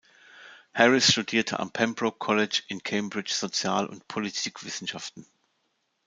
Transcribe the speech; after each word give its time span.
Harris 0.73 1.11
studierte 1.11 1.59
am 1.59 1.69
Pembroke 1.71 2.17
College 2.17 2.63
in 2.69 2.81
Cambridge 2.81 3.31
Sozial- 3.35 3.85
und 3.85 4.07
Politikwissenschaften. 4.07 5.27